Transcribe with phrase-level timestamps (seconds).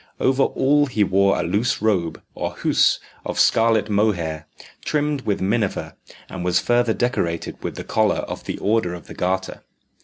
[0.19, 4.47] Over all he wore a loose robe, or housse, of scarlet mohair,
[4.83, 5.93] trimmed with minever,
[6.27, 9.61] and was further decorated with the collar of the Order of the Garter.